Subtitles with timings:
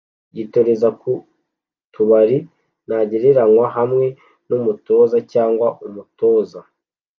[0.35, 1.11] yitoreza ku
[1.93, 2.37] tubari
[2.85, 4.05] ntagereranywa hamwe
[4.47, 6.59] n'umutoza cyangwa umutoza